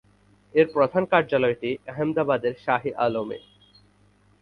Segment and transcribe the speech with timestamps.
[0.55, 3.37] এর প্রধান কার্যালয়টি আহমেদাবাদের শাহে-ই-আলমে।